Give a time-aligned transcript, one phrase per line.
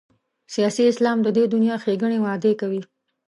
[0.53, 2.81] سیاسي اسلام د دې دنیا ښېګڼې وعدې کوي.